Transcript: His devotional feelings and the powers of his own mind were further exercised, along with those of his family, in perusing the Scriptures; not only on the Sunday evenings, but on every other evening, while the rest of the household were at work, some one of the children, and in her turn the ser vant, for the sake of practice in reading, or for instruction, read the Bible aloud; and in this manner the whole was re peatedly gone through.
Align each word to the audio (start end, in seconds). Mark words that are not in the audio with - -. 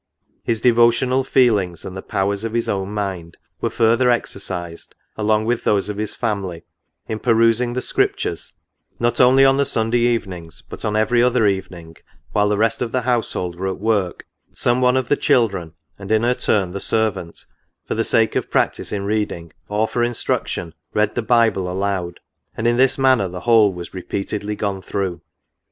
His 0.43 0.61
devotional 0.61 1.23
feelings 1.23 1.85
and 1.85 1.95
the 1.95 2.01
powers 2.01 2.43
of 2.43 2.53
his 2.53 2.67
own 2.67 2.91
mind 2.91 3.37
were 3.61 3.69
further 3.69 4.09
exercised, 4.09 4.95
along 5.15 5.45
with 5.45 5.63
those 5.63 5.89
of 5.89 5.97
his 5.97 6.15
family, 6.15 6.63
in 7.07 7.19
perusing 7.19 7.73
the 7.73 7.83
Scriptures; 7.83 8.53
not 8.99 9.21
only 9.21 9.45
on 9.45 9.57
the 9.57 9.63
Sunday 9.63 9.99
evenings, 9.99 10.63
but 10.67 10.83
on 10.83 10.95
every 10.95 11.21
other 11.21 11.45
evening, 11.45 11.97
while 12.31 12.49
the 12.49 12.57
rest 12.57 12.81
of 12.81 12.91
the 12.91 13.01
household 13.03 13.55
were 13.55 13.67
at 13.67 13.77
work, 13.77 14.25
some 14.53 14.81
one 14.81 14.97
of 14.97 15.07
the 15.07 15.15
children, 15.15 15.73
and 15.99 16.11
in 16.11 16.23
her 16.23 16.33
turn 16.33 16.71
the 16.71 16.79
ser 16.79 17.11
vant, 17.11 17.45
for 17.85 17.93
the 17.93 18.03
sake 18.03 18.35
of 18.35 18.49
practice 18.49 18.91
in 18.91 19.05
reading, 19.05 19.53
or 19.69 19.87
for 19.87 20.03
instruction, 20.03 20.73
read 20.95 21.13
the 21.13 21.21
Bible 21.21 21.69
aloud; 21.69 22.19
and 22.57 22.65
in 22.67 22.77
this 22.77 22.97
manner 22.97 23.27
the 23.27 23.41
whole 23.41 23.71
was 23.71 23.93
re 23.93 24.01
peatedly 24.01 24.57
gone 24.57 24.81
through. 24.81 25.21